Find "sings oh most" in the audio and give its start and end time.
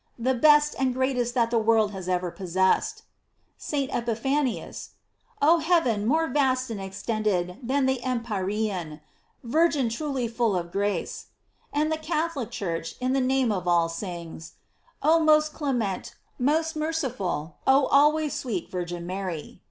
13.89-15.53